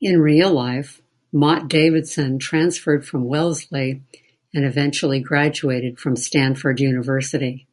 [0.00, 1.00] In real life,
[1.30, 4.02] Mott Davidson transferred from Wellesley
[4.52, 7.68] and eventually graduated from Stanford University.